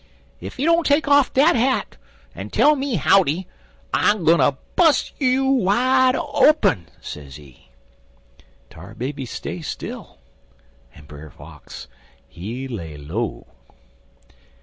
'Ef 0.41 0.57
you 0.57 0.65
don't 0.65 0.87
take 0.87 1.07
off 1.07 1.31
dat 1.31 1.55
hat 1.55 1.95
en 2.33 2.49
tell 2.49 2.75
me 2.75 2.95
howdy, 2.95 3.45
I'm 3.93 4.23
gwine 4.25 4.39
ter 4.39 4.57
bus' 4.75 5.11
you 5.19 5.45
wide 5.45 6.15
open,' 6.15 6.89
sezee. 6.99 7.69
"Tar 8.71 8.95
Baby 8.95 9.27
stay 9.27 9.61
still, 9.61 10.17
en 10.95 11.05
Brer 11.05 11.29
Fox, 11.29 11.87
he 12.27 12.67
lay 12.67 12.97
low. 12.97 13.45